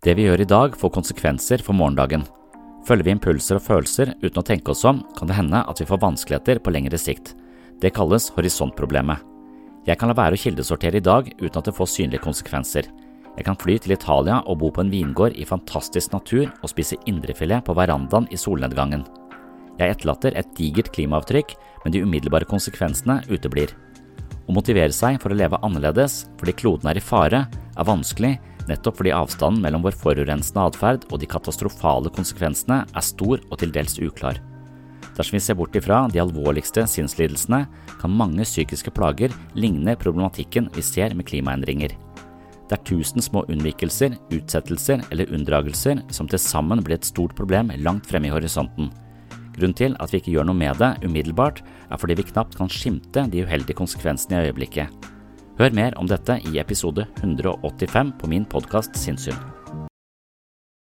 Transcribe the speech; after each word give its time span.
Det 0.00 0.14
vi 0.16 0.24
gjør 0.24 0.40
i 0.40 0.48
dag 0.48 0.76
får 0.80 0.94
konsekvenser 0.94 1.60
for 1.60 1.76
morgendagen. 1.76 2.22
Følger 2.88 3.04
vi 3.04 3.12
impulser 3.12 3.58
og 3.58 3.66
følelser 3.66 4.14
uten 4.22 4.40
å 4.40 4.44
tenke 4.48 4.72
oss 4.72 4.86
om, 4.88 5.02
kan 5.18 5.28
det 5.28 5.36
hende 5.36 5.60
at 5.68 5.82
vi 5.82 5.86
får 5.90 6.00
vanskeligheter 6.00 6.60
på 6.64 6.72
lengre 6.72 6.96
sikt. 6.96 7.34
Det 7.84 7.92
kalles 7.92 8.30
horisontproblemet. 8.32 9.20
Jeg 9.84 10.00
kan 10.00 10.08
la 10.08 10.16
være 10.16 10.38
å 10.38 10.40
kildesortere 10.40 11.02
i 11.02 11.04
dag 11.04 11.28
uten 11.42 11.60
at 11.60 11.68
det 11.68 11.76
får 11.76 11.92
synlige 11.92 12.24
konsekvenser. 12.24 12.88
Jeg 13.36 13.44
kan 13.44 13.60
fly 13.60 13.76
til 13.76 13.92
Italia 13.92 14.40
og 14.48 14.62
bo 14.62 14.72
på 14.72 14.86
en 14.86 14.92
vingård 14.92 15.36
i 15.36 15.44
fantastisk 15.48 16.16
natur 16.16 16.48
og 16.48 16.72
spise 16.72 16.96
indrefilet 17.04 17.68
på 17.68 17.76
verandaen 17.76 18.28
i 18.32 18.40
solnedgangen. 18.40 19.04
Jeg 19.76 19.98
etterlater 19.98 20.32
et 20.32 20.48
digert 20.56 20.94
klimaavtrykk, 20.96 21.52
men 21.84 21.92
de 21.92 22.06
umiddelbare 22.06 22.48
konsekvensene 22.48 23.20
uteblir. 23.28 23.76
Å 24.48 24.56
motivere 24.56 24.96
seg 24.96 25.20
for 25.20 25.32
å 25.32 25.36
leve 25.36 25.60
annerledes 25.60 26.22
fordi 26.40 26.56
kloden 26.56 26.88
er 26.88 26.96
i 26.96 27.04
fare, 27.04 27.44
er 27.52 27.88
vanskelig 27.88 28.38
nettopp 28.70 29.00
fordi 29.00 29.14
avstanden 29.14 29.62
mellom 29.64 29.84
vår 29.84 29.96
forurensende 29.98 30.68
atferd 30.70 31.06
og 31.10 31.20
de 31.20 31.28
katastrofale 31.30 32.12
konsekvensene 32.14 32.84
er 32.86 33.04
stor 33.04 33.42
og 33.50 33.58
til 33.60 33.74
dels 33.74 33.98
uklar. 34.00 34.40
Dersom 35.16 35.36
vi 35.36 35.42
ser 35.44 35.58
bort 35.58 35.74
ifra 35.76 36.04
de 36.08 36.20
alvorligste 36.22 36.86
sinnslidelsene, 36.88 37.64
kan 38.00 38.14
mange 38.16 38.46
psykiske 38.46 38.92
plager 38.96 39.34
ligne 39.58 39.96
problematikken 40.00 40.70
vi 40.76 40.84
ser 40.86 41.12
med 41.18 41.28
klimaendringer. 41.28 41.92
Det 42.70 42.78
er 42.78 42.86
tusen 42.86 43.20
små 43.20 43.42
unnvikelser, 43.50 44.14
utsettelser 44.30 45.02
eller 45.10 45.32
unndragelser 45.34 46.04
som 46.14 46.28
til 46.30 46.38
sammen 46.38 46.84
blir 46.86 47.00
et 47.00 47.08
stort 47.08 47.34
problem 47.36 47.72
langt 47.82 48.06
fremme 48.06 48.30
i 48.30 48.34
horisonten. 48.34 48.92
Grunnen 49.56 49.76
til 49.76 49.96
at 49.98 50.12
vi 50.12 50.20
ikke 50.20 50.36
gjør 50.36 50.46
noe 50.46 50.56
med 50.56 50.78
det 50.78 50.92
umiddelbart, 51.02 51.64
er 51.90 51.98
fordi 51.98 52.16
vi 52.20 52.28
knapt 52.30 52.54
kan 52.56 52.70
skimte 52.70 53.26
de 53.32 53.42
uheldige 53.42 53.76
konsekvensene 53.76 54.38
i 54.38 54.48
øyeblikket. 54.48 55.10
Hør 55.58 55.74
mer 55.76 55.96
om 55.98 56.08
dette 56.08 56.38
i 56.46 56.60
episode 56.62 57.06
185 57.18 58.12
på 58.20 58.30
min 58.30 58.46
podkast 58.48 58.96
Sinnssyn. 58.96 59.49